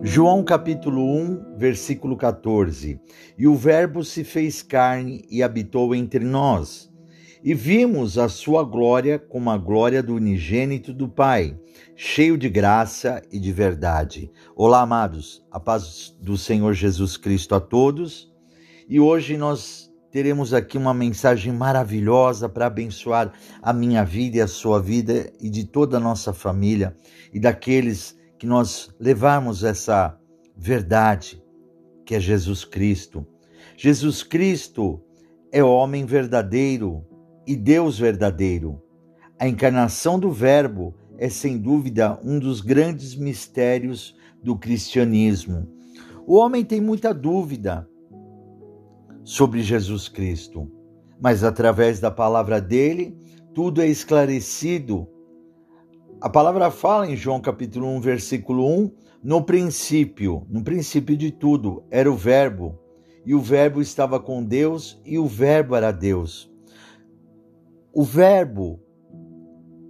[0.00, 3.00] João capítulo 1, versículo 14.
[3.36, 6.88] E o Verbo se fez carne e habitou entre nós.
[7.42, 11.58] E vimos a sua glória como a glória do unigênito do Pai,
[11.96, 14.30] cheio de graça e de verdade.
[14.54, 18.32] Olá, amados, a paz do Senhor Jesus Cristo a todos.
[18.88, 24.46] E hoje nós teremos aqui uma mensagem maravilhosa para abençoar a minha vida e a
[24.46, 26.96] sua vida e de toda a nossa família
[27.32, 30.18] e daqueles que nós levarmos essa
[30.56, 31.42] verdade
[32.04, 33.26] que é Jesus Cristo.
[33.76, 35.02] Jesus Cristo
[35.52, 37.04] é homem verdadeiro
[37.46, 38.80] e Deus verdadeiro.
[39.38, 45.68] A encarnação do Verbo é sem dúvida um dos grandes mistérios do cristianismo.
[46.26, 47.88] O homem tem muita dúvida
[49.24, 50.70] sobre Jesus Cristo,
[51.20, 53.18] mas através da palavra dele,
[53.54, 55.08] tudo é esclarecido
[56.20, 58.90] a palavra fala em João capítulo 1, versículo 1,
[59.22, 62.76] no princípio, no princípio de tudo, era o verbo,
[63.24, 66.50] e o verbo estava com Deus, e o verbo era Deus.
[67.92, 68.80] O verbo,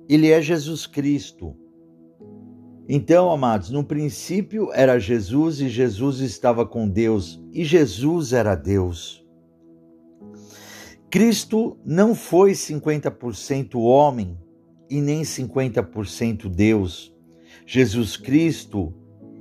[0.06, 1.56] ele é Jesus Cristo.
[2.86, 9.27] Então, amados, no princípio era Jesus e Jesus estava com Deus, e Jesus era Deus.
[11.11, 14.36] Cristo não foi 50% homem
[14.91, 17.14] e nem 50% Deus.
[17.67, 18.95] Jesus Cristo,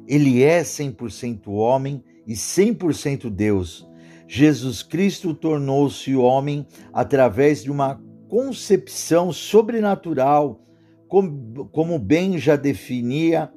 [0.07, 3.87] ele é 100% homem e 100% Deus.
[4.27, 10.61] Jesus Cristo tornou-se homem através de uma concepção sobrenatural,
[11.07, 13.49] como, bem já definia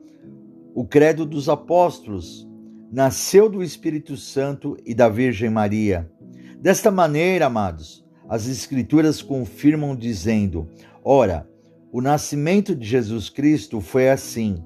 [0.73, 2.49] o credo dos apóstolos.
[2.93, 6.11] Nasceu do Espírito Santo e da Virgem Maria.
[6.61, 10.69] Desta maneira, amados, as Escrituras confirmam dizendo:
[11.03, 11.50] Ora,
[11.93, 14.63] o nascimento de Jesus Cristo foi assim.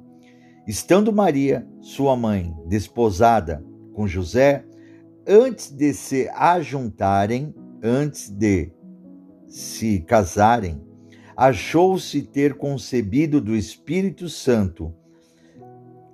[0.66, 4.64] Estando Maria, sua mãe, desposada com José,
[5.26, 8.72] antes de se ajuntarem, antes de
[9.46, 10.82] se casarem,
[11.36, 14.94] achou-se ter concebido do Espírito Santo.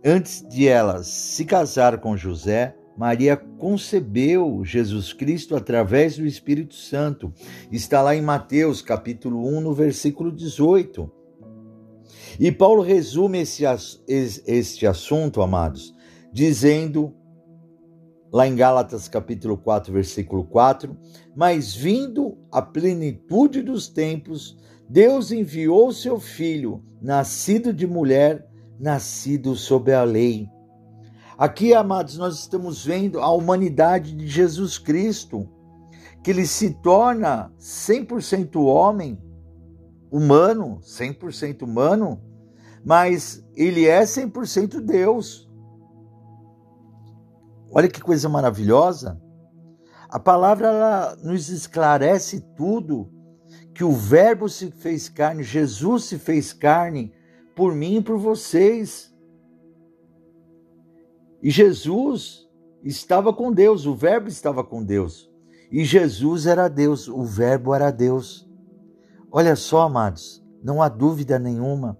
[0.05, 7.33] Antes de ela se casar com José, Maria concebeu Jesus Cristo através do Espírito Santo.
[7.73, 11.11] Está lá em Mateus, capítulo 1, no versículo 18.
[12.39, 13.65] E Paulo resume esse,
[14.07, 15.95] este assunto, amados,
[16.31, 17.15] dizendo,
[18.31, 20.95] lá em Gálatas, capítulo 4, versículo 4:
[21.35, 28.47] Mas vindo a plenitude dos tempos, Deus enviou seu filho, nascido de mulher,
[28.79, 30.51] nascido sob a lei
[31.41, 35.49] Aqui, amados, nós estamos vendo a humanidade de Jesus Cristo,
[36.23, 39.19] que ele se torna 100% homem,
[40.11, 42.21] humano, 100% humano,
[42.85, 45.51] mas ele é 100% Deus.
[47.73, 49.19] Olha que coisa maravilhosa.
[50.11, 53.11] A palavra nos esclarece tudo,
[53.75, 57.15] que o Verbo se fez carne, Jesus se fez carne
[57.57, 59.10] por mim e por vocês.
[61.43, 62.49] E Jesus
[62.83, 65.31] estava com Deus, o Verbo estava com Deus.
[65.71, 68.49] E Jesus era Deus, o Verbo era Deus.
[69.31, 71.99] Olha só, amados, não há dúvida nenhuma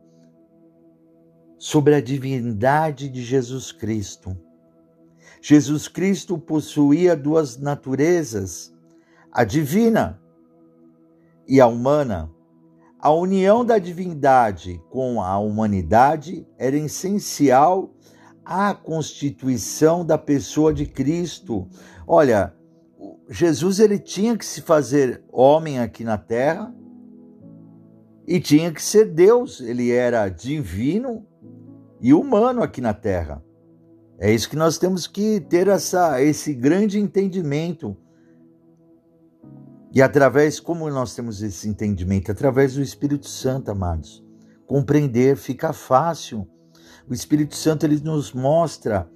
[1.57, 4.37] sobre a divindade de Jesus Cristo.
[5.41, 8.75] Jesus Cristo possuía duas naturezas,
[9.33, 10.21] a divina
[11.47, 12.31] e a humana.
[12.99, 17.95] A união da divindade com a humanidade era essencial
[18.45, 21.69] a constituição da pessoa de Cristo.
[22.07, 22.55] Olha,
[23.29, 26.75] Jesus ele tinha que se fazer homem aqui na terra
[28.27, 31.27] e tinha que ser Deus, ele era divino
[32.01, 33.43] e humano aqui na terra.
[34.19, 37.97] É isso que nós temos que ter essa, esse grande entendimento.
[39.93, 42.31] E através, como nós temos esse entendimento?
[42.31, 44.23] Através do Espírito Santo, amados.
[44.67, 46.47] Compreender fica fácil
[47.11, 49.11] o Espírito Santo ele nos mostra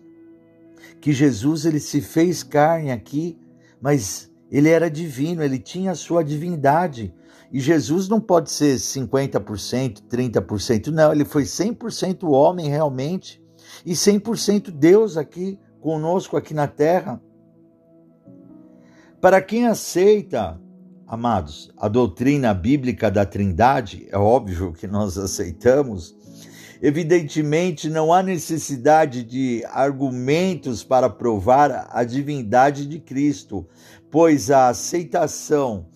[1.01, 3.39] que Jesus ele se fez carne aqui,
[3.81, 7.15] mas ele era divino, ele tinha a sua divindade.
[7.53, 13.41] E Jesus não pode ser 50%, 30%, não, ele foi 100% homem realmente
[13.87, 17.23] e 100% Deus aqui conosco aqui na terra.
[19.21, 20.61] Para quem aceita,
[21.07, 26.17] amados, a doutrina bíblica da Trindade, é óbvio que nós aceitamos,
[26.83, 33.67] Evidentemente, não há necessidade de argumentos para provar a divindade de Cristo,
[34.11, 35.87] pois a aceitação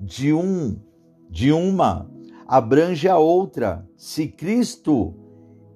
[0.00, 0.78] de um
[1.30, 2.10] de uma
[2.46, 3.86] abrange a outra.
[3.96, 5.14] Se Cristo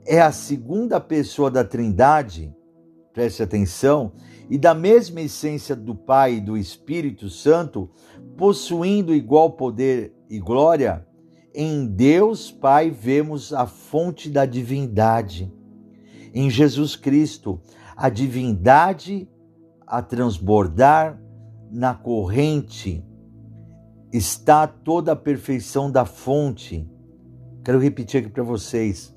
[0.06, 2.54] é a segunda pessoa da Trindade,
[3.12, 4.12] preste atenção,
[4.48, 7.90] e da mesma essência do Pai e do Espírito Santo,
[8.36, 11.06] possuindo igual poder e glória,
[11.54, 15.52] em Deus Pai vemos a fonte da divindade.
[16.34, 17.60] Em Jesus Cristo,
[17.96, 19.28] a divindade
[19.86, 21.20] a transbordar
[21.70, 23.04] na corrente
[24.12, 26.88] está toda a perfeição da fonte.
[27.64, 29.14] Quero repetir aqui para vocês.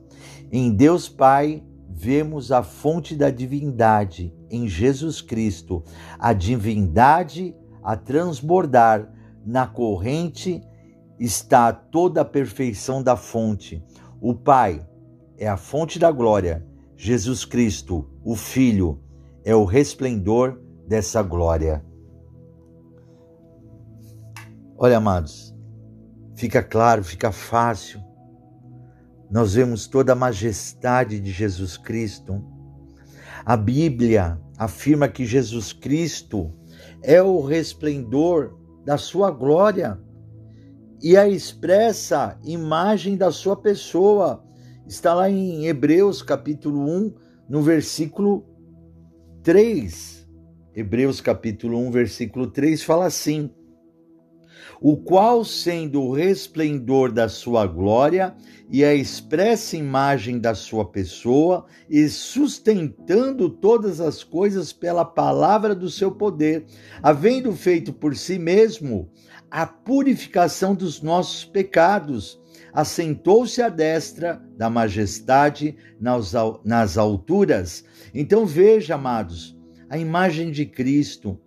[0.51, 5.83] Em Deus Pai vemos a fonte da divindade, em Jesus Cristo,
[6.19, 9.09] a divindade a transbordar
[9.45, 10.61] na corrente
[11.19, 13.83] está toda a perfeição da fonte.
[14.19, 14.85] O Pai
[15.37, 16.65] é a fonte da glória,
[16.95, 19.01] Jesus Cristo, o Filho,
[19.43, 21.83] é o resplendor dessa glória.
[24.77, 25.55] Olha, amados,
[26.35, 28.01] fica claro, fica fácil.
[29.29, 32.43] Nós vemos toda a majestade de Jesus Cristo.
[33.45, 36.53] A Bíblia afirma que Jesus Cristo
[37.01, 39.99] é o resplendor da sua glória
[41.05, 44.43] e a expressa imagem da sua pessoa.
[44.87, 47.13] Está lá em Hebreus capítulo 1,
[47.47, 48.43] no versículo
[49.43, 50.27] 3.
[50.75, 53.51] Hebreus capítulo 1, versículo 3 fala assim:
[54.81, 58.35] O qual, sendo o resplendor da sua glória
[58.67, 65.87] e a expressa imagem da sua pessoa, e sustentando todas as coisas pela palavra do
[65.87, 66.65] seu poder,
[67.03, 69.07] havendo feito por si mesmo
[69.55, 72.37] a purificação dos nossos pecados,
[72.73, 76.33] assentou-se à destra da majestade nas,
[76.65, 77.85] nas alturas.
[78.13, 79.57] Então veja, amados,
[79.89, 81.39] a imagem de Cristo,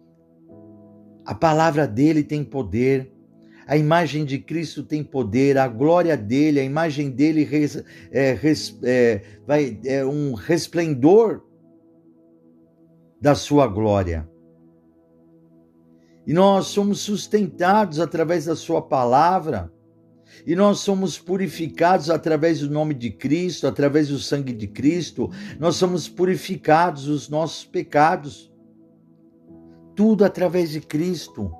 [1.27, 3.13] a palavra dele tem poder,
[3.67, 7.47] a imagem de Cristo tem poder, a glória dele, a imagem dele
[8.11, 8.39] é,
[8.85, 11.43] é, vai, é um resplendor
[13.21, 14.27] da sua glória.
[16.29, 19.73] E nós somos sustentados através da Sua palavra.
[20.47, 25.31] E nós somos purificados através do nome de Cristo, através do sangue de Cristo.
[25.59, 28.53] Nós somos purificados dos nossos pecados.
[29.97, 31.51] Tudo através de Cristo.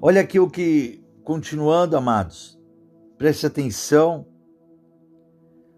[0.00, 2.56] Olha aqui o que, continuando, amados,
[3.18, 4.24] preste atenção.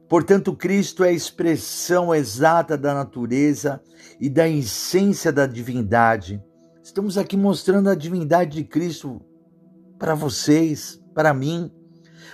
[0.07, 3.83] Portanto, Cristo é a expressão exata da natureza
[4.21, 6.45] e da essência da divindade
[6.85, 9.19] Estamos aqui mostrando a divindade de Cristo
[9.99, 11.73] para vocês, para mim.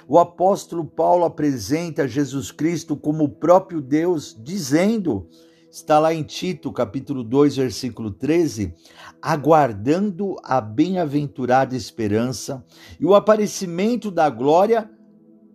[0.08, 5.28] O apóstolo Paulo apresenta Jesus Cristo como o próprio Deus, dizendo,
[5.70, 8.74] está lá em Tito, capítulo 2, versículo 13,
[9.22, 12.64] aguardando a bem-aventurada esperança
[12.98, 14.90] e o aparecimento da glória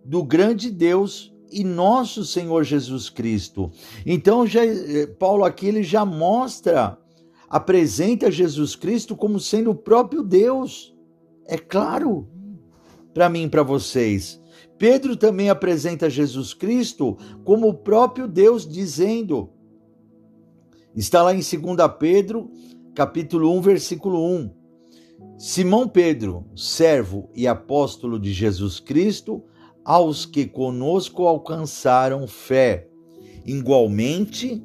[0.06, 3.70] do grande Deus e nosso Senhor Jesus Cristo.
[4.06, 6.98] Então, já, eh, Paulo aqui ele já mostra
[7.48, 10.94] apresenta Jesus Cristo como sendo o próprio Deus.
[11.46, 12.28] É claro
[13.14, 14.40] para mim e para vocês.
[14.78, 19.50] Pedro também apresenta Jesus Cristo como o próprio Deus, dizendo:
[20.94, 21.52] está lá em 2
[21.98, 22.50] Pedro,
[22.94, 24.50] capítulo 1, versículo 1.
[25.38, 29.44] Simão Pedro, servo e apóstolo de Jesus Cristo,
[29.84, 32.88] aos que conosco alcançaram fé,
[33.44, 34.62] igualmente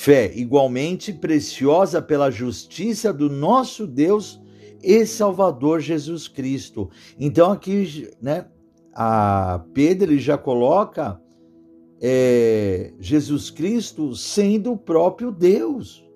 [0.00, 4.40] Fé igualmente preciosa pela justiça do nosso Deus
[4.80, 6.88] e Salvador Jesus Cristo.
[7.18, 8.46] Então aqui, né,
[8.94, 11.20] a Pedro ele já coloca
[12.00, 16.08] é, Jesus Cristo sendo o próprio Deus.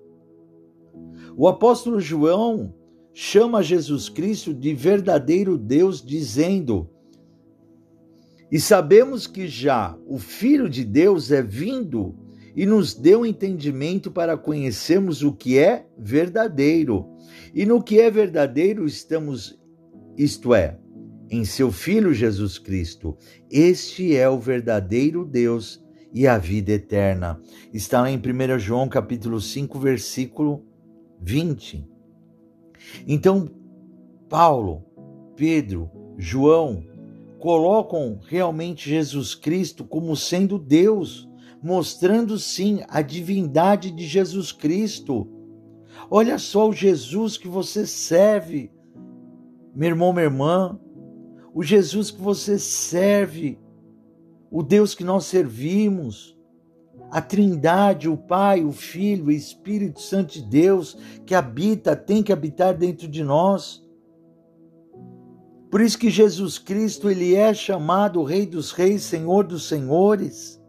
[1.35, 2.73] O apóstolo João
[3.13, 6.89] chama Jesus Cristo de verdadeiro Deus, dizendo:
[8.49, 12.22] E sabemos que já o Filho de Deus é vindo
[12.55, 17.07] e nos deu entendimento para conhecermos o que é verdadeiro.
[17.53, 19.59] E no que é verdadeiro estamos,
[20.17, 20.77] isto é,
[21.29, 23.17] em seu Filho Jesus Cristo.
[23.49, 25.83] Este é o verdadeiro Deus
[26.13, 27.41] e a vida eterna.
[27.73, 30.63] Está lá em 1 João capítulo 5, versículo
[31.19, 31.87] 20.
[33.07, 33.49] Então,
[34.29, 34.85] Paulo,
[35.35, 36.85] Pedro, João
[37.39, 41.27] colocam realmente Jesus Cristo como sendo Deus
[41.63, 45.25] mostrando sim a divindade de Jesus Cristo.
[46.11, 48.69] Olha só o Jesus que você serve,
[49.73, 50.77] meu irmão, minha irmã,
[51.53, 53.57] o Jesus que você serve,
[54.51, 56.37] o Deus que nós servimos,
[57.09, 62.33] a Trindade, o Pai, o Filho, o Espírito Santo de Deus que habita, tem que
[62.33, 63.81] habitar dentro de nós.
[65.71, 70.62] Por isso que Jesus Cristo, ele é chamado Rei dos Reis, Senhor dos Senhores.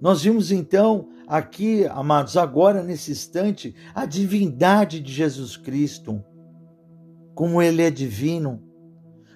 [0.00, 6.22] Nós vimos então aqui, amados, agora nesse instante, a divindade de Jesus Cristo,
[7.34, 8.62] como ele é divino,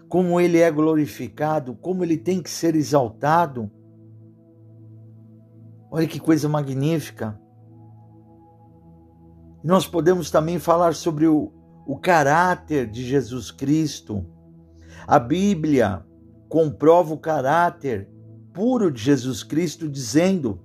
[0.09, 3.71] como ele é glorificado, como ele tem que ser exaltado.
[5.91, 7.41] Olha que coisa magnífica.
[9.63, 11.53] Nós podemos também falar sobre o,
[11.87, 14.25] o caráter de Jesus Cristo.
[15.07, 16.05] A Bíblia
[16.49, 18.09] comprova o caráter
[18.53, 20.61] puro de Jesus Cristo, dizendo,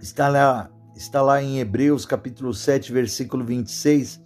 [0.00, 4.20] está lá, está lá em Hebreus capítulo 7, versículo 26,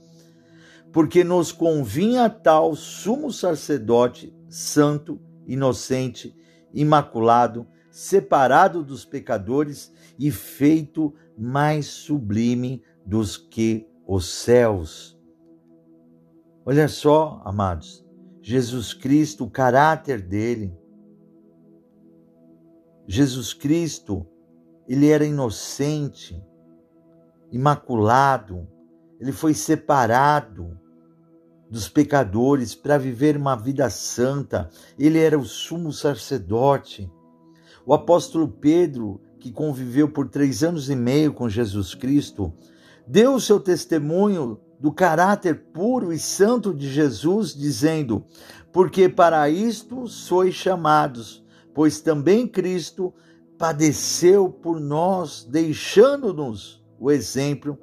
[0.92, 6.36] porque nos convinha tal sumo sacerdote, santo, inocente,
[6.72, 15.18] imaculado, separado dos pecadores e feito mais sublime dos que os céus.
[16.64, 18.04] Olha só, amados,
[18.42, 20.79] Jesus Cristo, o caráter dele.
[23.12, 24.24] Jesus Cristo,
[24.86, 26.40] ele era inocente,
[27.50, 28.68] imaculado,
[29.18, 30.78] ele foi separado
[31.68, 34.70] dos pecadores para viver uma vida santa.
[34.96, 37.10] Ele era o sumo sacerdote.
[37.84, 42.54] O apóstolo Pedro, que conviveu por três anos e meio com Jesus Cristo,
[43.08, 48.24] deu o seu testemunho do caráter puro e santo de Jesus, dizendo:
[48.72, 53.12] Porque para isto sois chamados, pois também Cristo
[53.58, 57.78] padeceu por nós, deixando-nos o exemplo,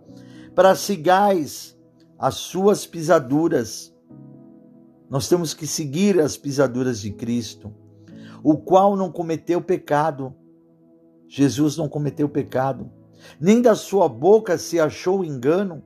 [0.56, 1.78] para sigais
[2.18, 3.94] as suas pisaduras.
[5.10, 7.72] Nós temos que seguir as pisaduras de Cristo,
[8.44, 10.34] o qual não cometeu pecado.
[11.28, 12.90] Jesus não cometeu pecado,
[13.40, 15.84] nem da sua boca se achou engano.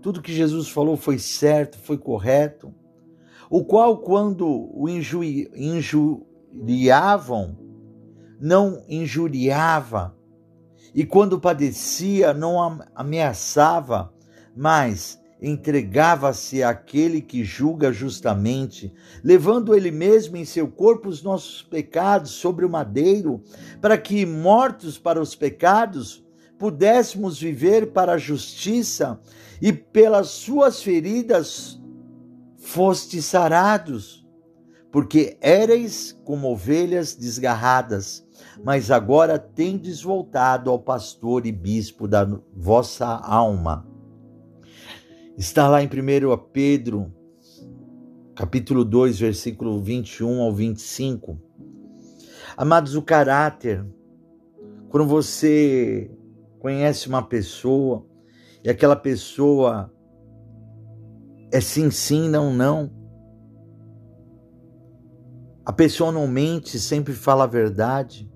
[0.00, 2.72] Tudo que Jesus falou foi certo, foi correto.
[3.50, 4.88] O qual, quando o
[6.56, 7.56] injuriavam,
[8.40, 10.16] não injuriava,
[10.94, 14.12] e quando padecia, não ameaçava,
[14.56, 22.30] mas entregava-se àquele que julga justamente, levando ele mesmo em seu corpo os nossos pecados
[22.30, 23.42] sobre o madeiro,
[23.80, 26.24] para que, mortos para os pecados,
[26.58, 29.20] pudéssemos viver para a justiça,
[29.60, 31.80] e pelas suas feridas
[32.56, 34.25] foste sarados,
[34.96, 38.26] porque éreis como ovelhas desgarradas
[38.64, 42.26] mas agora tendes voltado ao pastor e bispo da
[42.56, 43.86] vossa alma.
[45.36, 45.90] Está lá em 1
[46.50, 47.12] Pedro,
[48.34, 51.38] capítulo 2, versículo 21 ao 25.
[52.56, 53.84] Amados, o caráter,
[54.88, 56.10] quando você
[56.58, 58.06] conhece uma pessoa
[58.64, 59.92] e aquela pessoa
[61.52, 62.90] é sim, sim, não, não,
[65.66, 68.30] a pessoa não mente, sempre fala a verdade.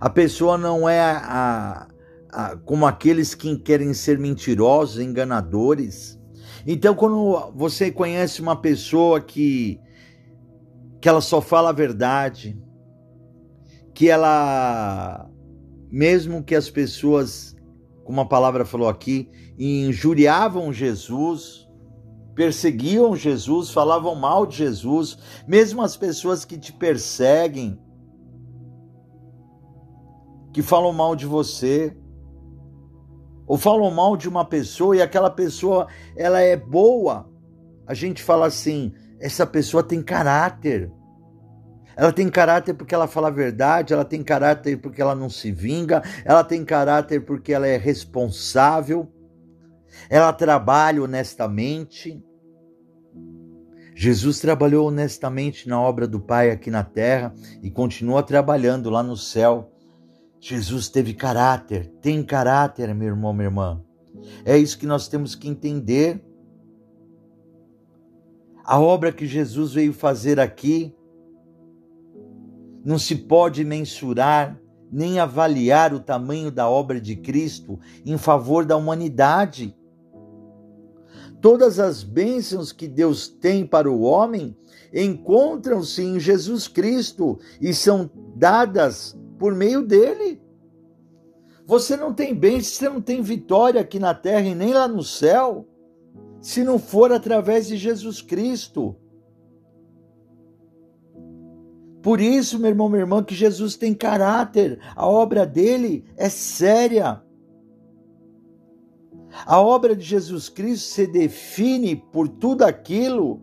[0.00, 1.86] A pessoa não é a,
[2.32, 6.18] a, como aqueles que querem ser mentirosos, enganadores.
[6.66, 9.78] Então, quando você conhece uma pessoa que,
[11.00, 12.60] que ela só fala a verdade,
[13.94, 15.30] que ela,
[15.88, 17.54] mesmo que as pessoas,
[18.02, 21.61] como a palavra falou aqui, injuriavam Jesus,
[22.34, 27.78] perseguiam Jesus, falavam mal de Jesus, mesmo as pessoas que te perseguem,
[30.52, 31.96] que falam mal de você,
[33.46, 37.28] ou falam mal de uma pessoa e aquela pessoa ela é boa,
[37.86, 40.90] a gente fala assim: essa pessoa tem caráter.
[41.94, 45.52] Ela tem caráter porque ela fala a verdade, ela tem caráter porque ela não se
[45.52, 49.12] vinga, ela tem caráter porque ela é responsável,
[50.08, 52.22] ela trabalha honestamente.
[53.94, 59.16] Jesus trabalhou honestamente na obra do Pai aqui na terra e continua trabalhando lá no
[59.16, 59.70] céu.
[60.40, 63.82] Jesus teve caráter, tem caráter, meu irmão, minha irmã.
[64.44, 66.24] É isso que nós temos que entender.
[68.64, 70.94] A obra que Jesus veio fazer aqui
[72.84, 74.60] não se pode mensurar
[74.92, 79.74] nem avaliar o tamanho da obra de Cristo em favor da humanidade.
[81.42, 84.56] Todas as bênçãos que Deus tem para o homem
[84.94, 90.40] encontram-se em Jesus Cristo e são dadas por meio dele.
[91.66, 95.02] Você não tem bênção, você não tem vitória aqui na terra e nem lá no
[95.02, 95.66] céu,
[96.40, 98.94] se não for através de Jesus Cristo.
[102.00, 107.20] Por isso, meu irmão, minha irmã, que Jesus tem caráter, a obra dele é séria.
[109.46, 113.40] A obra de Jesus Cristo se define por tudo aquilo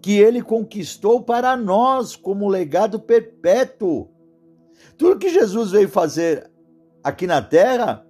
[0.00, 4.08] que ele conquistou para nós como legado perpétuo.
[4.98, 6.50] Tudo que Jesus veio fazer
[7.02, 8.06] aqui na terra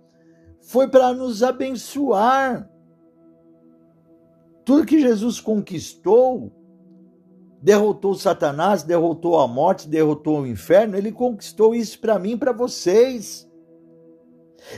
[0.60, 2.68] foi para nos abençoar.
[4.64, 6.52] Tudo que Jesus conquistou,
[7.60, 13.48] derrotou Satanás, derrotou a morte, derrotou o inferno, ele conquistou isso para mim para vocês.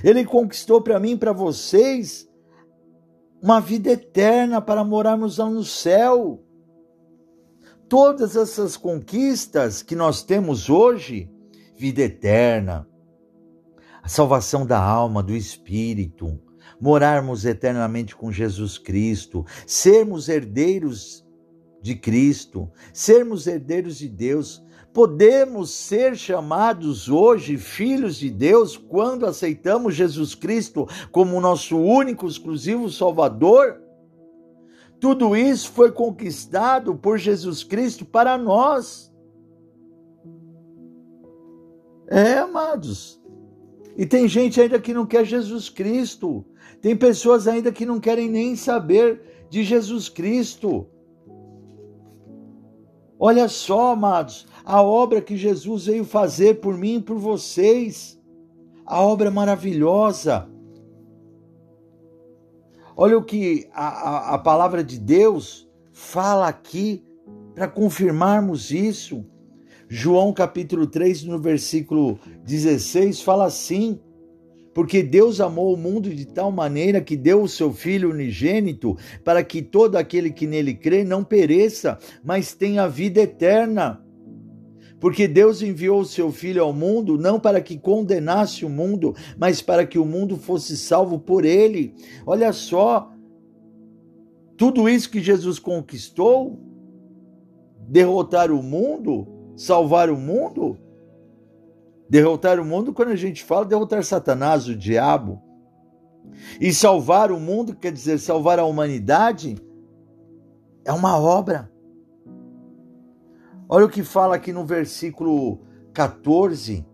[0.02, 2.28] Ele conquistou para mim para vocês
[3.44, 6.42] uma vida eterna para morarmos lá no céu.
[7.86, 11.30] Todas essas conquistas que nós temos hoje,
[11.76, 12.88] vida eterna,
[14.02, 16.40] a salvação da alma, do espírito,
[16.80, 21.22] morarmos eternamente com Jesus Cristo, sermos herdeiros
[21.82, 24.63] de Cristo, sermos herdeiros de Deus.
[24.94, 32.88] Podemos ser chamados hoje filhos de Deus quando aceitamos Jesus Cristo como nosso único, exclusivo
[32.88, 33.82] Salvador.
[35.00, 39.12] Tudo isso foi conquistado por Jesus Cristo para nós.
[42.06, 43.20] É, amados.
[43.96, 46.44] E tem gente ainda que não quer Jesus Cristo.
[46.80, 50.86] Tem pessoas ainda que não querem nem saber de Jesus Cristo.
[53.26, 58.20] Olha só, amados, a obra que Jesus veio fazer por mim e por vocês.
[58.84, 60.46] A obra maravilhosa.
[62.94, 67.02] Olha o que a, a, a palavra de Deus fala aqui
[67.54, 69.24] para confirmarmos isso.
[69.88, 73.98] João capítulo 3, no versículo 16, fala assim:
[74.74, 79.44] Porque Deus amou o mundo de tal maneira que deu o seu Filho unigênito, para
[79.44, 84.04] que todo aquele que nele crê não pereça, mas tenha vida eterna.
[84.98, 89.62] Porque Deus enviou o seu Filho ao mundo não para que condenasse o mundo, mas
[89.62, 91.94] para que o mundo fosse salvo por ele.
[92.26, 93.12] Olha só,
[94.56, 96.58] tudo isso que Jesus conquistou,
[97.86, 100.78] derrotar o mundo, salvar o mundo?
[102.14, 105.42] Derrotar o mundo, quando a gente fala derrotar Satanás, o diabo.
[106.60, 109.56] E salvar o mundo, quer dizer, salvar a humanidade,
[110.84, 111.68] é uma obra.
[113.68, 115.62] Olha o que fala aqui no versículo
[115.92, 116.86] 14.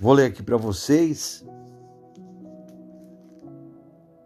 [0.00, 1.46] Vou ler aqui para vocês.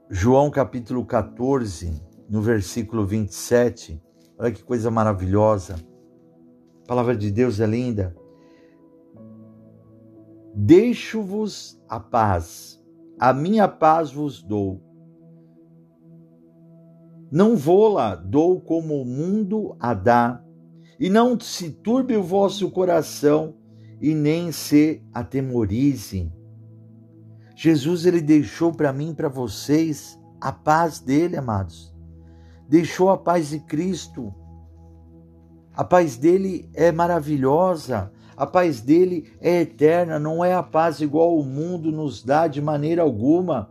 [0.09, 4.03] João capítulo 14, no versículo 27.
[4.39, 5.77] Olha que coisa maravilhosa.
[6.85, 8.24] A palavra de Deus é linda.
[10.55, 12.81] Deixo-vos a paz,
[13.19, 14.81] a minha paz vos dou.
[17.31, 20.43] Não vou-la dou como o mundo a dá,
[20.99, 23.57] e não se turbe o vosso coração,
[24.01, 26.33] e nem se atemorize.
[27.57, 31.93] Jesus ele deixou para mim para vocês a paz dele, amados.
[32.69, 34.33] Deixou a paz de Cristo
[35.77, 41.39] a paz dele é maravilhosa, a paz dele é eterna, não é a paz igual
[41.39, 43.71] o mundo nos dá de maneira alguma.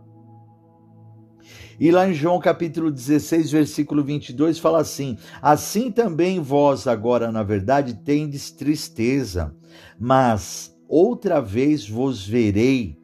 [1.79, 7.43] E lá em João capítulo 16, versículo 22, fala assim: Assim também vós agora, na
[7.43, 9.55] verdade, tendes tristeza,
[9.99, 12.97] mas outra vez vos verei,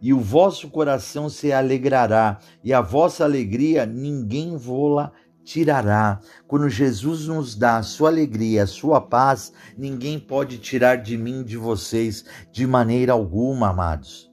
[0.00, 5.12] e o vosso coração se alegrará, e a vossa alegria ninguém vô-la
[5.44, 6.18] tirará.
[6.48, 11.44] Quando Jesus nos dá a sua alegria, a sua paz, ninguém pode tirar de mim,
[11.44, 14.32] de vocês, de maneira alguma, amados.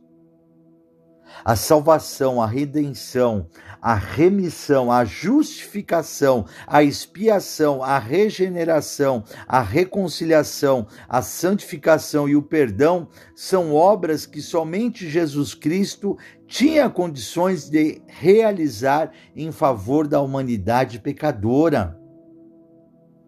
[1.43, 3.47] A salvação, a redenção,
[3.81, 13.07] a remissão, a justificação, a expiação, a regeneração, a reconciliação, a santificação e o perdão
[13.35, 16.15] são obras que somente Jesus Cristo
[16.51, 21.97] tinha condições de realizar em favor da humanidade pecadora.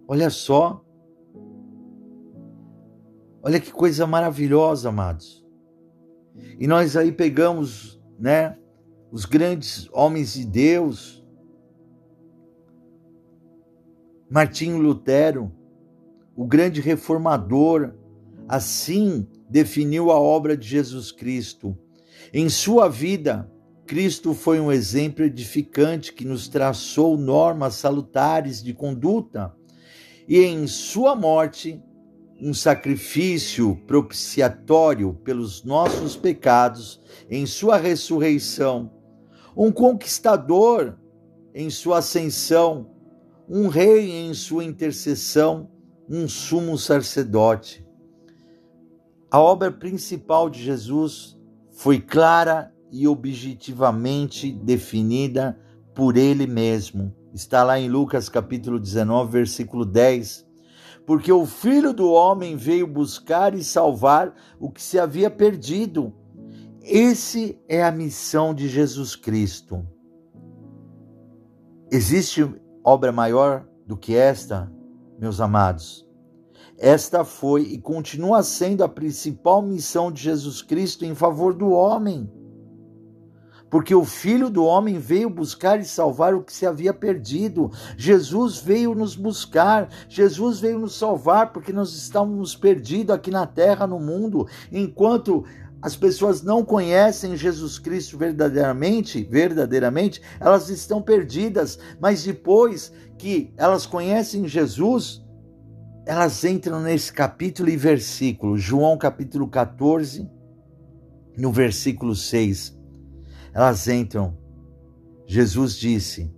[0.05, 0.83] Olha só.
[3.41, 5.41] Olha que coisa maravilhosa, amados.
[6.59, 8.57] E nós aí pegamos, né,
[9.09, 11.25] os grandes homens de Deus,
[14.29, 15.49] Martinho Lutero,
[16.35, 17.93] o grande reformador,
[18.49, 21.77] assim definiu a obra de Jesus Cristo.
[22.35, 23.47] Em sua vida,
[23.85, 29.53] Cristo foi um exemplo edificante que nos traçou normas salutares de conduta,
[30.27, 31.79] e em sua morte,
[32.41, 38.91] um sacrifício propiciatório pelos nossos pecados, em sua ressurreição,
[39.55, 40.97] um conquistador
[41.53, 42.89] em sua ascensão,
[43.47, 45.69] um rei em sua intercessão,
[46.09, 47.85] um sumo sacerdote.
[49.29, 51.37] A obra principal de Jesus
[51.73, 55.59] foi clara e objetivamente definida
[55.93, 57.13] por ele mesmo.
[57.33, 60.45] Está lá em Lucas capítulo 19, versículo 10.
[61.05, 66.13] porque o Filho do Homem veio buscar e salvar o que se havia perdido.
[66.81, 69.85] Esse é a missão de Jesus Cristo.
[71.91, 72.49] Existe
[72.83, 74.71] obra maior do que esta,
[75.19, 76.07] meus amados?
[76.77, 82.29] Esta foi e continua sendo a principal missão de Jesus Cristo em favor do homem.
[83.69, 87.71] Porque o Filho do Homem veio buscar e salvar o que se havia perdido.
[87.97, 93.87] Jesus veio nos buscar, Jesus veio nos salvar, porque nós estávamos perdidos aqui na terra,
[93.87, 95.43] no mundo, enquanto
[95.81, 103.87] as pessoas não conhecem Jesus Cristo verdadeiramente, verdadeiramente, elas estão perdidas, mas depois que elas
[103.87, 105.22] conhecem Jesus,
[106.05, 110.29] elas entram nesse capítulo e versículo, João capítulo 14,
[111.37, 112.77] no versículo 6
[113.53, 114.35] elas entram.
[115.25, 116.33] Jesus disse: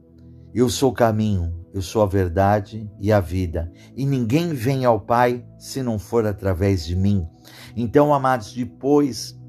[0.53, 4.99] Eu sou o caminho, eu sou a verdade e a vida, e ninguém vem ao
[4.99, 7.27] Pai se não for através de mim.
[7.75, 9.39] Então, amados, depois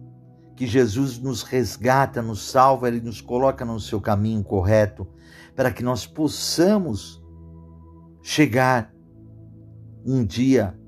[0.54, 5.06] que Jesus nos resgata, nos salva, ele nos coloca no seu caminho correto,
[5.54, 7.22] para que nós possamos
[8.22, 8.95] chegar
[10.06, 10.78] um dia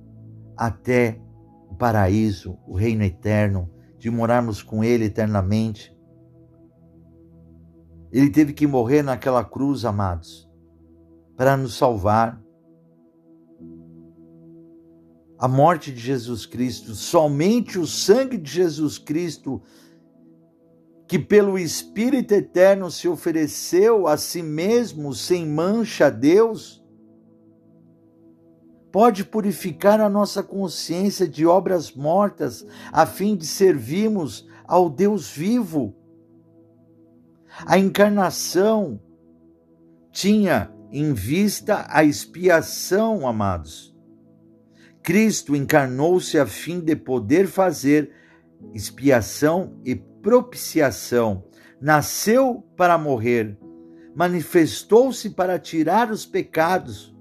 [0.57, 1.21] até
[1.69, 5.95] o paraíso, o reino eterno, de morarmos com ele eternamente.
[8.13, 10.49] Ele teve que morrer naquela cruz, amados,
[11.37, 12.41] para nos salvar.
[15.37, 19.63] A morte de Jesus Cristo, somente o sangue de Jesus Cristo,
[21.07, 26.78] que pelo Espírito Eterno se ofereceu a si mesmo sem mancha a Deus,
[28.91, 35.99] pode purificar a nossa consciência de obras mortas, a fim de servirmos ao Deus vivo
[37.67, 39.01] a encarnação
[40.13, 43.95] tinha em vista a expiação, amados.
[45.03, 48.13] Cristo encarnou-se a fim de poder fazer
[48.75, 51.45] expiação e propiciação.
[51.81, 53.57] Nasceu para morrer,
[54.15, 57.15] manifestou-se para tirar os pecados,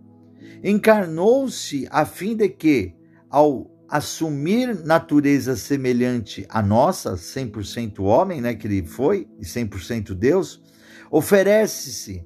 [0.63, 2.95] encarnou-se a fim de que,
[3.29, 10.61] ao assumir natureza semelhante à nossa, 100% homem, né, que ele foi, e 100% Deus,
[11.09, 12.25] oferece-se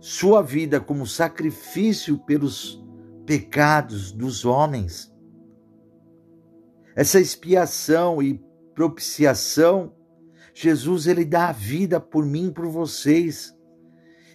[0.00, 2.82] sua vida como sacrifício pelos
[3.26, 5.12] pecados dos homens.
[6.96, 8.40] Essa expiação e
[8.74, 9.94] propiciação,
[10.54, 13.54] Jesus ele dá a vida por mim, por vocês.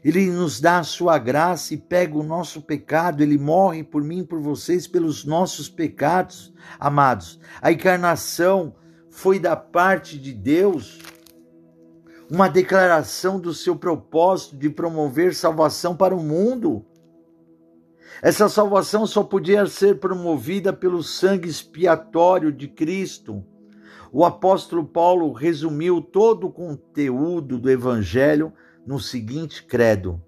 [0.08, 4.24] Ele nos dá a sua graça e pega o nosso pecado, ele morre por mim,
[4.24, 7.38] por vocês, pelos nossos pecados, amados.
[7.62, 8.74] A encarnação
[9.10, 11.00] foi da parte de Deus
[12.32, 16.86] uma declaração do seu propósito de promover salvação para o mundo.
[18.22, 23.44] Essa salvação só podia ser promovida pelo sangue expiatório de Cristo.
[24.10, 28.54] O apóstolo Paulo resumiu todo o conteúdo do evangelho
[28.88, 30.20] no seguinte credo: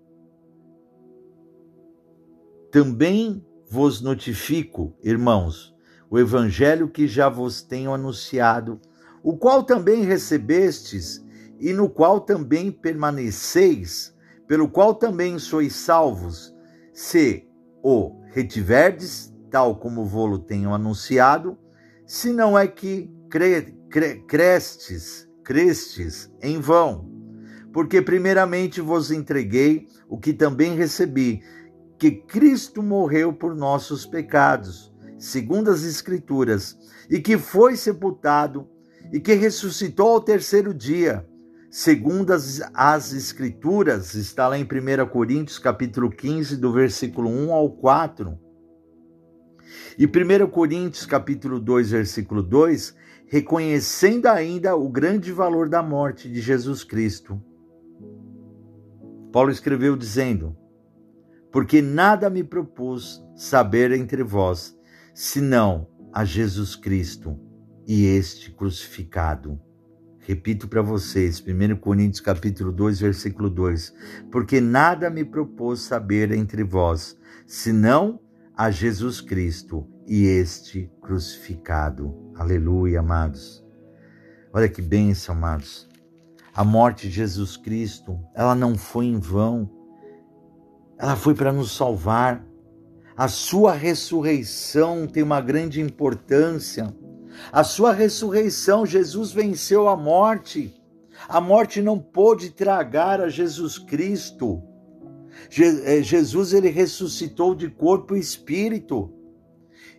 [2.70, 5.74] Também vos notifico, irmãos,
[6.10, 8.82] o evangelho que já vos tenho anunciado,
[9.24, 11.26] o qual também recebestes
[11.58, 14.14] e no qual também permaneceis,
[14.46, 16.54] pelo qual também sois salvos,
[16.94, 17.48] se
[17.82, 21.58] o retiverdes, tal como vou-lo tenho anunciado,
[22.06, 27.19] se não é que cre, cre, crestes, crestes em vão
[27.74, 31.42] porque primeiramente vos entreguei o que também recebi,
[31.98, 36.78] que Cristo morreu por nossos pecados, segundo as Escrituras,
[37.10, 38.68] e que foi sepultado
[39.12, 41.28] e que ressuscitou ao terceiro dia,
[41.70, 47.72] segundo as, as Escrituras, está lá em 1 Coríntios capítulo 15, do versículo 1 ao
[47.72, 48.38] 4.
[49.98, 52.96] E 1 Coríntios capítulo 2, versículo 2,
[53.28, 57.40] reconhecendo ainda o grande valor da morte de Jesus Cristo,
[59.32, 60.56] Paulo escreveu dizendo:
[61.52, 64.78] Porque nada me propus saber entre vós,
[65.14, 67.40] senão a Jesus Cristo
[67.88, 69.60] e este crucificado.
[70.20, 73.94] Repito para vocês, 1 Coríntios capítulo 2, versículo 2.
[74.32, 78.20] Porque nada me propus saber entre vós, senão
[78.56, 82.32] a Jesus Cristo e este crucificado.
[82.36, 83.66] Aleluia, amados.
[84.54, 85.89] Olha que bênção, amados.
[86.60, 89.70] A morte de Jesus Cristo, ela não foi em vão.
[90.98, 92.46] Ela foi para nos salvar.
[93.16, 96.94] A sua ressurreição tem uma grande importância.
[97.50, 100.76] A sua ressurreição, Jesus venceu a morte.
[101.30, 104.62] A morte não pôde tragar a Jesus Cristo.
[105.58, 109.14] Eh, Jesus ele ressuscitou de corpo e espírito.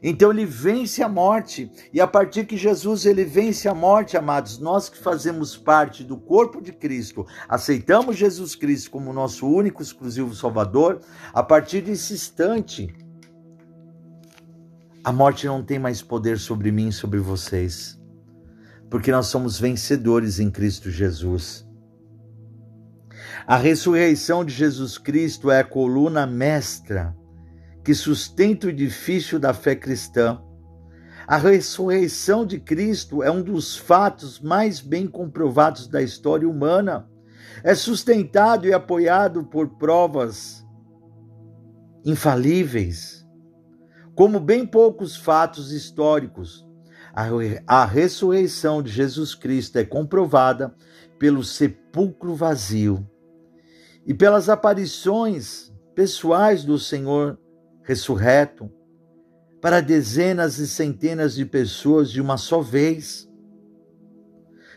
[0.03, 4.59] Então ele vence a morte, e a partir que Jesus ele vence a morte, amados,
[4.59, 10.35] nós que fazemos parte do corpo de Cristo, aceitamos Jesus Cristo como nosso único exclusivo
[10.35, 11.01] Salvador,
[11.35, 12.95] a partir desse instante
[15.03, 17.99] a morte não tem mais poder sobre mim e sobre vocês,
[18.91, 21.67] porque nós somos vencedores em Cristo Jesus.
[23.47, 27.17] A ressurreição de Jesus Cristo é a coluna mestra
[27.85, 30.41] que sustenta o edifício da fé cristã.
[31.27, 37.09] A ressurreição de Cristo é um dos fatos mais bem comprovados da história humana.
[37.63, 40.67] É sustentado e apoiado por provas
[42.05, 43.27] infalíveis,
[44.15, 46.67] como bem poucos fatos históricos.
[47.67, 50.75] A, ressurreição de Jesus Cristo é comprovada
[51.19, 53.07] pelo sepulcro vazio
[54.07, 57.39] e pelas aparições pessoais do Senhor
[57.91, 58.71] ressurreto
[59.61, 63.29] para dezenas e centenas de pessoas de uma só vez.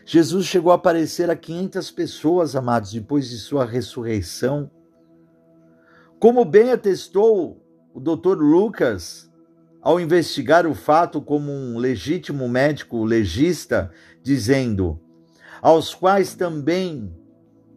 [0.04, 4.68] Jesus chegou a aparecer a 500 pessoas, amados, depois de sua ressurreição.
[6.18, 8.36] Como bem atestou o Dr.
[8.36, 9.30] Lucas
[9.80, 13.92] ao investigar o fato como um legítimo médico legista,
[14.24, 15.00] dizendo:
[15.62, 17.14] aos quais também,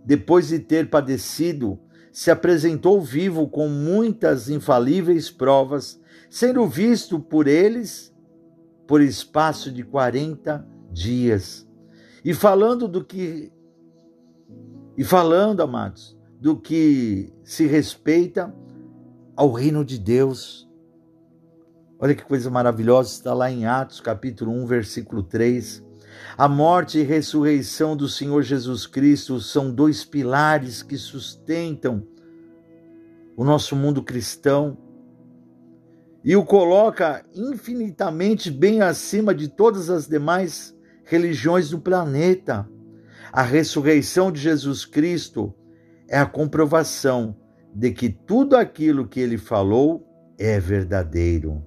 [0.03, 1.79] depois de ter padecido,
[2.17, 6.01] se apresentou vivo com muitas infalíveis provas,
[6.31, 8.11] sendo visto por eles
[8.87, 11.69] por espaço de 40 dias.
[12.25, 13.51] E falando do que
[14.97, 18.51] e falando, amados, do que se respeita
[19.35, 20.67] ao reino de Deus.
[21.99, 25.85] Olha que coisa maravilhosa, está lá em Atos, capítulo 1, versículo 3.
[26.37, 32.05] A morte e ressurreição do Senhor Jesus Cristo são dois pilares que sustentam
[33.35, 34.77] o nosso mundo cristão
[36.23, 40.75] e o coloca infinitamente bem acima de todas as demais
[41.05, 42.67] religiões do planeta.
[43.31, 45.53] A ressurreição de Jesus Cristo
[46.07, 47.35] é a comprovação
[47.73, 50.05] de que tudo aquilo que ele falou
[50.37, 51.65] é verdadeiro.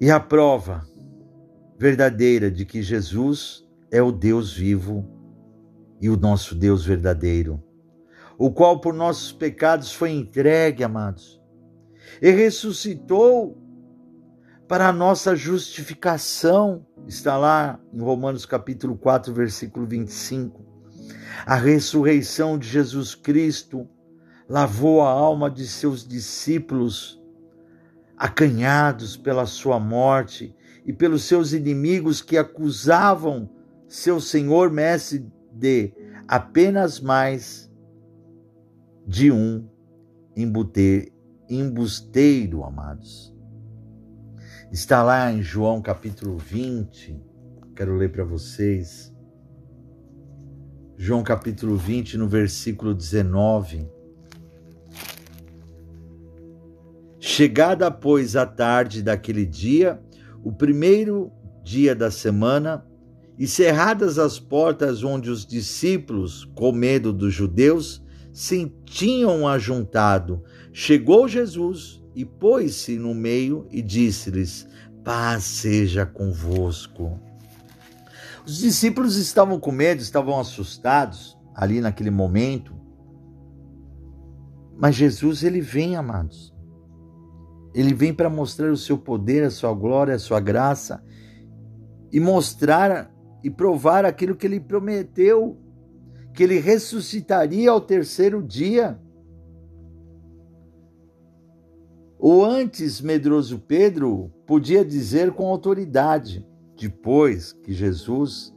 [0.00, 0.86] E a prova
[1.78, 5.08] verdadeira de que Jesus é o Deus vivo
[6.00, 7.62] e o nosso Deus verdadeiro,
[8.36, 11.40] o qual por nossos pecados foi entregue, amados,
[12.20, 13.58] e ressuscitou
[14.68, 16.86] para a nossa justificação.
[17.06, 20.64] Está lá em Romanos capítulo 4, versículo 25.
[21.46, 23.88] A ressurreição de Jesus Cristo
[24.48, 27.20] lavou a alma de seus discípulos
[28.16, 30.54] acanhados pela sua morte
[30.84, 33.48] e pelos seus inimigos que acusavam
[33.88, 35.92] seu Senhor Mestre de
[36.28, 37.70] apenas mais
[39.06, 39.68] de um
[41.48, 43.34] embusteiro, amados.
[44.72, 47.22] Está lá em João capítulo 20,
[47.76, 49.14] quero ler para vocês.
[50.96, 53.88] João capítulo 20, no versículo 19.
[57.18, 60.00] Chegada, pois, a tarde daquele dia,
[60.44, 61.32] o primeiro
[61.64, 62.86] dia da semana,
[63.36, 71.26] e cerradas as portas onde os discípulos, com medo dos judeus, se tinham ajuntado, chegou
[71.26, 74.68] Jesus e pôs-se no meio e disse-lhes:
[75.02, 77.18] Paz seja convosco.
[78.46, 82.74] Os discípulos estavam com medo, estavam assustados ali naquele momento.
[84.76, 86.53] Mas Jesus, ele vem, amados.
[87.74, 91.02] Ele vem para mostrar o seu poder, a sua glória, a sua graça
[92.12, 95.58] e mostrar e provar aquilo que ele prometeu,
[96.32, 98.98] que ele ressuscitaria ao terceiro dia.
[102.18, 106.46] O antes medroso Pedro podia dizer com autoridade,
[106.78, 108.54] depois que Jesus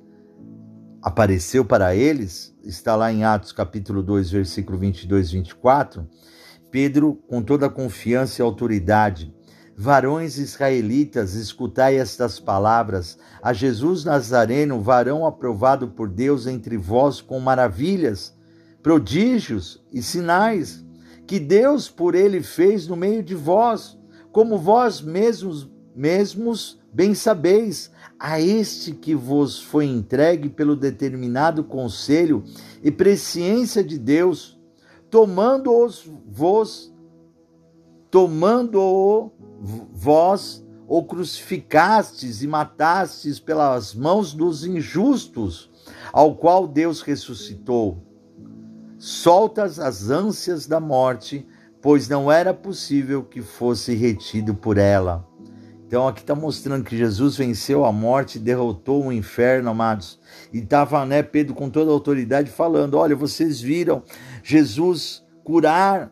[1.02, 6.08] apareceu para eles, está lá em Atos capítulo 2, versículo 22 e 24,
[6.72, 9.34] Pedro, com toda confiança e autoridade,
[9.80, 13.16] Varões israelitas, escutai estas palavras.
[13.44, 18.36] A Jesus Nazareno, varão aprovado por Deus entre vós com maravilhas,
[18.82, 20.84] prodígios e sinais,
[21.28, 23.96] que Deus por ele fez no meio de vós,
[24.32, 32.44] como vós mesmos, mesmos bem sabeis, a este que vos foi entregue pelo determinado conselho
[32.82, 34.57] e presciência de Deus,
[35.10, 36.94] tomando-os vós,
[38.10, 39.32] tomando-o
[39.92, 45.70] vós o crucificastes e matastes pelas mãos dos injustos,
[46.14, 48.02] ao qual Deus ressuscitou.
[48.98, 51.46] Soltas as ânsias da morte,
[51.82, 55.27] pois não era possível que fosse retido por ela.
[55.88, 60.20] Então aqui está mostrando que Jesus venceu a morte, derrotou o inferno, amados.
[60.52, 64.04] E estava, né, Pedro com toda a autoridade falando: olha, vocês viram
[64.44, 66.12] Jesus curar,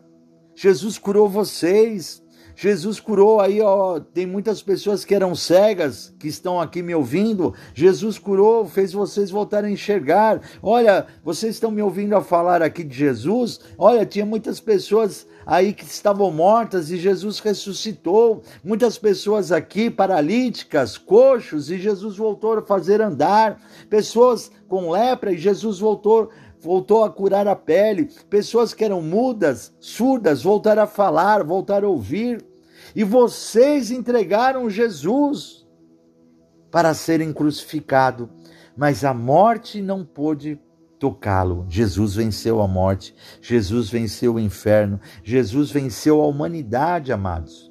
[0.54, 2.24] Jesus curou vocês.
[2.58, 7.52] Jesus curou aí, ó, tem muitas pessoas que eram cegas, que estão aqui me ouvindo.
[7.74, 10.40] Jesus curou, fez vocês voltarem a enxergar.
[10.62, 13.60] Olha, vocês estão me ouvindo a falar aqui de Jesus?
[13.76, 18.42] Olha, tinha muitas pessoas aí que estavam mortas e Jesus ressuscitou.
[18.64, 23.62] Muitas pessoas aqui paralíticas, coxos e Jesus voltou a fazer andar.
[23.88, 29.72] Pessoas com lepra e Jesus voltou voltou a curar a pele, pessoas que eram mudas,
[29.78, 32.44] surdas, voltaram a falar, voltaram a ouvir,
[32.94, 35.64] e vocês entregaram Jesus
[36.70, 38.28] para serem crucificado,
[38.76, 40.58] mas a morte não pôde
[41.06, 41.64] tocá-lo.
[41.68, 47.70] Jesus venceu a morte, Jesus venceu o inferno, Jesus venceu a humanidade, amados.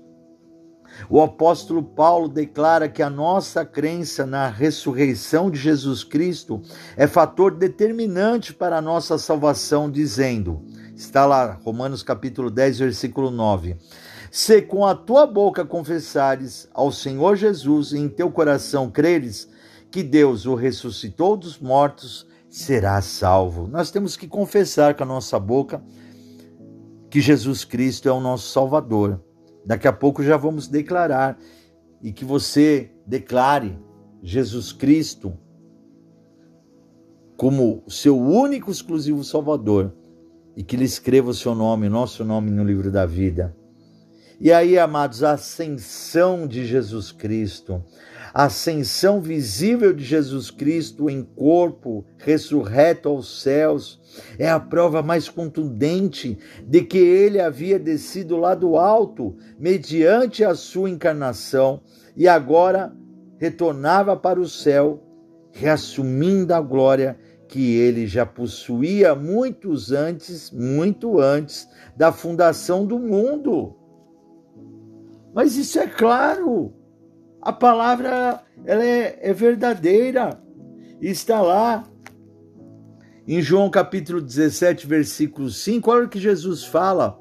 [1.09, 6.61] O apóstolo Paulo declara que a nossa crença na ressurreição de Jesus Cristo
[6.95, 10.63] é fator determinante para a nossa salvação, dizendo,
[10.95, 13.75] está lá, Romanos capítulo 10, versículo 9:
[14.31, 19.49] Se com a tua boca confessares ao Senhor Jesus e em teu coração creres
[19.91, 23.67] que Deus o ressuscitou dos mortos, serás salvo.
[23.67, 25.83] Nós temos que confessar com a nossa boca
[27.09, 29.21] que Jesus Cristo é o nosso Salvador.
[29.65, 31.37] Daqui a pouco já vamos declarar
[32.01, 33.77] e que você declare
[34.23, 35.37] Jesus Cristo
[37.35, 39.93] como seu único exclusivo Salvador
[40.55, 43.53] e que lhe escreva o seu nome, nosso nome no livro da vida.
[44.39, 47.83] E aí, amados, a ascensão de Jesus Cristo,
[48.35, 53.97] a ascensão visível de Jesus Cristo em corpo, ressurreto aos céus,
[54.37, 60.53] é a prova mais contundente de que ele havia descido lá do alto, mediante a
[60.53, 61.81] sua encarnação,
[62.13, 62.93] e agora
[63.37, 65.01] retornava para o céu,
[65.53, 67.17] reassumindo a glória
[67.47, 73.77] que ele já possuía muitos antes, muito antes da fundação do mundo.
[75.33, 76.73] Mas isso é claro.
[77.45, 80.41] A palavra ela é, é verdadeira.
[80.99, 81.83] Está lá
[83.27, 87.19] em João capítulo 17, versículo 5, olha o que Jesus fala.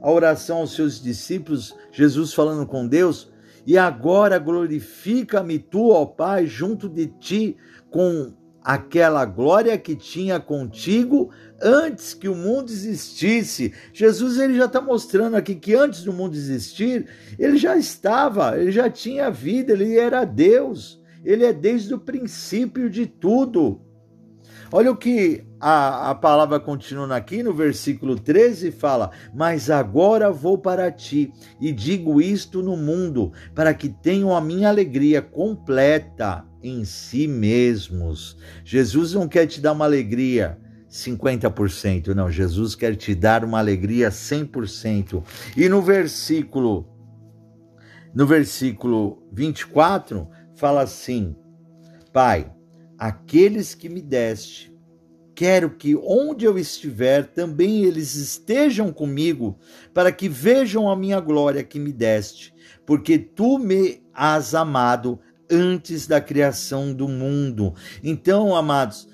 [0.00, 3.32] A oração aos seus discípulos, Jesus falando com Deus,
[3.66, 7.56] e agora glorifica-me tu, ó Pai, junto de ti,
[7.90, 8.32] com
[8.68, 13.72] aquela glória que tinha contigo antes que o mundo existisse.
[13.94, 18.70] Jesus ele já está mostrando aqui que antes do mundo existir, ele já estava, ele
[18.70, 21.00] já tinha vida, ele era Deus.
[21.24, 23.80] Ele é desde o princípio de tudo.
[24.70, 30.58] Olha o que a, a palavra continua aqui no versículo 13 fala: Mas agora vou
[30.58, 36.84] para ti e digo isto no mundo, para que tenham a minha alegria completa em
[36.84, 38.36] si mesmos.
[38.62, 40.58] Jesus não quer te dar uma alegria
[40.90, 42.30] 50%, não.
[42.30, 45.22] Jesus quer te dar uma alegria 100%.
[45.56, 46.86] E no versículo
[48.14, 51.34] no versículo 24 fala assim:
[52.12, 52.50] Pai,
[52.98, 54.76] aqueles que me deste,
[55.34, 59.56] quero que onde eu estiver também eles estejam comigo,
[59.94, 62.52] para que vejam a minha glória que me deste,
[62.84, 67.74] porque tu me has amado antes da criação do mundo.
[68.02, 69.08] Então, amados,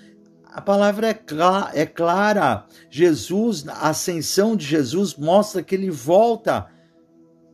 [0.47, 2.67] a palavra é, clara, é clara.
[2.89, 6.67] Jesus, a ascensão de Jesus mostra que ele volta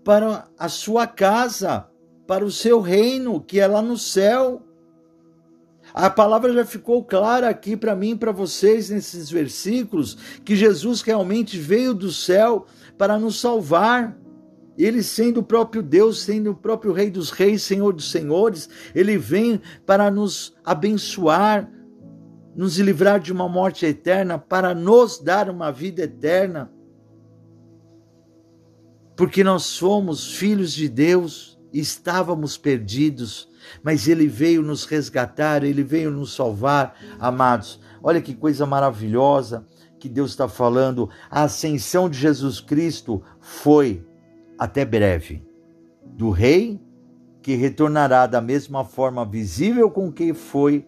[0.05, 1.87] para a sua casa,
[2.27, 4.63] para o seu reino, que é lá no céu.
[5.93, 11.03] A palavra já ficou clara aqui para mim e para vocês nesses versículos que Jesus
[11.03, 14.17] realmente veio do céu para nos salvar.
[14.79, 19.19] Ele sendo o próprio Deus, sendo o próprio Rei dos Reis, Senhor dos Senhores, ele
[19.19, 21.71] vem para nos abençoar,
[22.55, 26.73] nos livrar de uma morte eterna, para nos dar uma vida eterna.
[29.17, 33.50] Porque nós somos filhos de Deus, estávamos perdidos,
[33.83, 37.81] mas Ele veio nos resgatar, Ele veio nos salvar, amados.
[38.03, 39.67] Olha que coisa maravilhosa
[39.99, 41.09] que Deus está falando.
[41.31, 44.05] A ascensão de Jesus Cristo foi
[44.59, 45.45] até breve.
[46.05, 46.81] Do Rei,
[47.43, 50.87] que retornará da mesma forma visível com que foi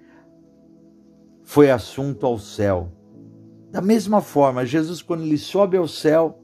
[1.45, 2.93] foi assunto ao céu.
[3.71, 6.42] Da mesma forma, Jesus, quando ele sobe ao céu,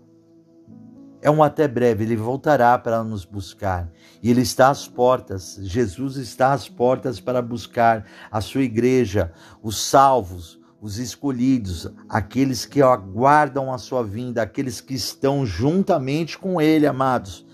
[1.21, 3.91] é um até breve, ele voltará para nos buscar.
[4.23, 9.83] E ele está às portas, Jesus está às portas para buscar a sua igreja, os
[9.83, 16.87] salvos, os escolhidos, aqueles que aguardam a sua vinda, aqueles que estão juntamente com ele,
[16.87, 17.47] amados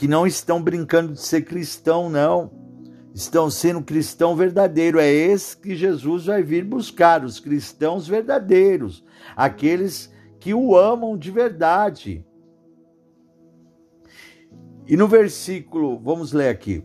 [0.00, 2.50] que não estão brincando de ser cristão, não.
[3.14, 4.98] Estão sendo cristão verdadeiro.
[4.98, 9.04] É esse que Jesus vai vir buscar, os cristãos verdadeiros,
[9.36, 12.24] aqueles que o amam de verdade.
[14.90, 16.82] E no versículo, vamos ler aqui.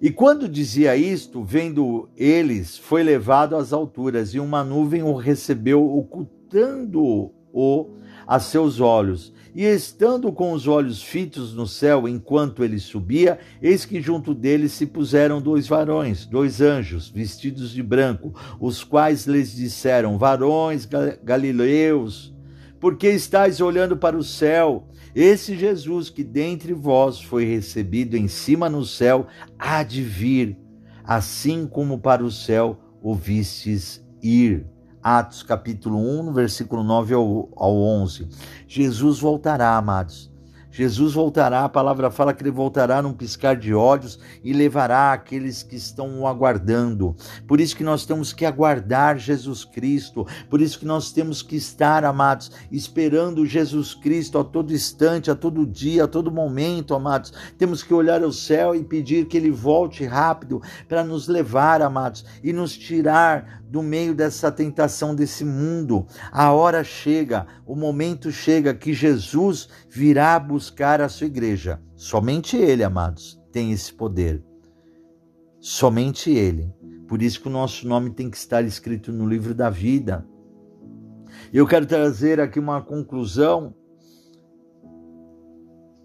[0.00, 5.86] E quando dizia isto, vendo eles, foi levado às alturas, e uma nuvem o recebeu,
[5.86, 7.90] ocultando-o
[8.26, 9.34] a seus olhos.
[9.54, 14.66] E estando com os olhos fitos no céu enquanto ele subia, eis que junto dele
[14.66, 20.88] se puseram dois varões, dois anjos, vestidos de branco, os quais lhes disseram: Varões
[21.22, 22.32] galileus,
[22.80, 24.88] por que estáis olhando para o céu?
[25.14, 29.26] Esse Jesus que dentre vós foi recebido em cima no céu,
[29.58, 30.56] há de vir,
[31.04, 34.66] assim como para o céu o vistes ir.
[35.02, 38.28] Atos capítulo 1, versículo 9 ao, ao 11.
[38.68, 40.30] Jesus voltará, amados.
[40.72, 45.62] Jesus voltará, a palavra fala que ele voltará num piscar de olhos e levará aqueles
[45.62, 47.16] que estão o aguardando.
[47.46, 51.56] Por isso que nós temos que aguardar Jesus Cristo, por isso que nós temos que
[51.56, 57.32] estar, amados, esperando Jesus Cristo a todo instante, a todo dia, a todo momento, amados.
[57.58, 62.24] Temos que olhar ao céu e pedir que ele volte rápido para nos levar, amados,
[62.44, 66.04] e nos tirar do meio dessa tentação desse mundo.
[66.32, 71.80] A hora chega, o momento chega que Jesus virá buscar a sua igreja.
[71.94, 74.44] Somente Ele, amados, tem esse poder.
[75.60, 76.74] Somente Ele.
[77.06, 80.26] Por isso que o nosso nome tem que estar escrito no livro da vida.
[81.52, 83.72] Eu quero trazer aqui uma conclusão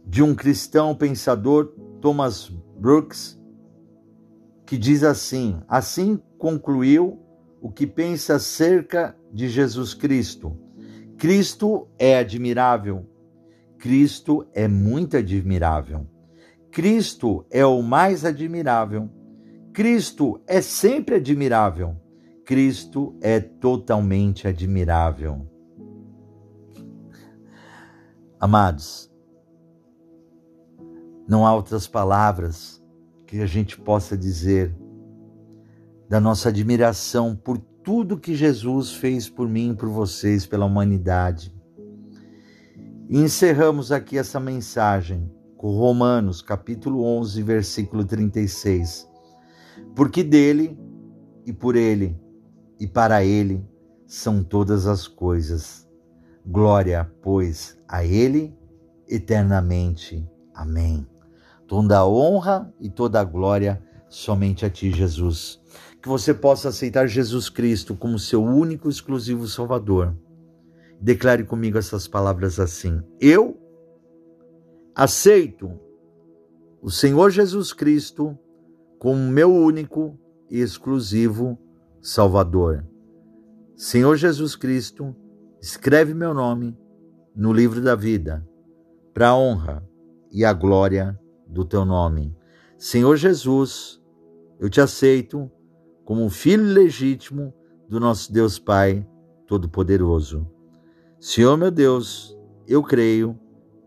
[0.05, 2.47] de um cristão pensador, Thomas
[2.77, 3.39] Brooks,
[4.67, 7.24] que diz assim: Assim concluiu
[7.65, 10.55] o que pensa acerca de Jesus Cristo.
[11.17, 13.09] Cristo é admirável.
[13.79, 16.05] Cristo é muito admirável.
[16.69, 19.09] Cristo é o mais admirável.
[19.73, 21.95] Cristo é sempre admirável.
[22.45, 25.49] Cristo é totalmente admirável.
[28.39, 29.11] Amados,
[31.27, 32.79] não há outras palavras
[33.25, 34.84] que a gente possa dizer
[36.07, 41.53] da nossa admiração por tudo que Jesus fez por mim por vocês, pela humanidade.
[43.07, 49.07] E encerramos aqui essa mensagem com Romanos, capítulo 11, versículo 36.
[49.95, 50.77] Porque dele
[51.45, 52.19] e por ele
[52.79, 53.63] e para ele
[54.07, 55.87] são todas as coisas.
[56.45, 58.55] Glória, pois, a ele
[59.07, 60.27] eternamente.
[60.53, 61.07] Amém.
[61.67, 65.61] Toda a honra e toda a glória somente a ti, Jesus
[66.05, 70.15] que você possa aceitar Jesus Cristo como seu único e exclusivo Salvador.
[71.01, 73.59] Declare comigo essas palavras assim: Eu
[74.93, 75.79] aceito
[76.79, 78.37] o Senhor Jesus Cristo
[78.99, 80.15] como meu único
[80.47, 81.57] e exclusivo
[81.99, 82.85] Salvador.
[83.75, 85.15] Senhor Jesus Cristo,
[85.59, 86.77] escreve meu nome
[87.35, 88.47] no livro da vida,
[89.11, 89.83] para a honra
[90.31, 92.37] e a glória do teu nome.
[92.77, 93.99] Senhor Jesus,
[94.59, 95.51] eu te aceito
[96.05, 97.51] como filho legítimo
[97.89, 99.05] do nosso Deus Pai
[99.47, 100.47] Todo-Poderoso.
[101.19, 102.37] Senhor meu Deus,
[102.67, 103.37] eu creio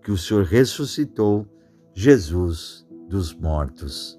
[0.02, 1.46] que o Senhor ressuscitou
[1.94, 4.18] Jesus dos mortos.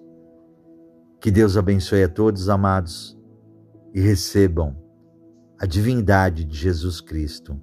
[1.19, 3.17] Que Deus abençoe a todos, amados,
[3.93, 4.77] e recebam
[5.59, 7.59] a divindade de Jesus Cristo,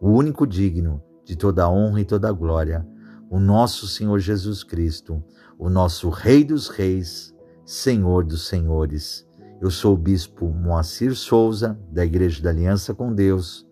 [0.00, 2.86] o único digno de toda honra e toda glória,
[3.28, 5.24] o nosso Senhor Jesus Cristo,
[5.58, 9.25] o nosso Rei dos Reis, Senhor dos Senhores
[9.60, 13.66] eu sou o bispo Moacir Souza, da Igreja da Aliança com Deus.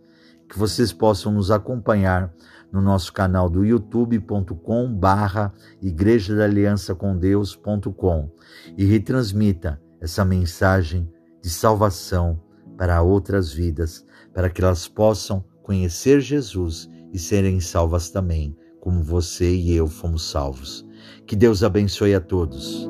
[0.49, 2.33] Que vocês possam nos acompanhar
[2.73, 8.31] no nosso canal do youtube.com barra Igreja da Aliança com Deus.com
[8.77, 11.11] e retransmita essa mensagem
[11.43, 12.41] de salvação
[12.77, 19.55] para outras vidas, para que elas possam conhecer Jesus e serem salvas também, como você
[19.55, 20.87] e eu fomos salvos.
[21.27, 22.89] Que Deus abençoe a todos.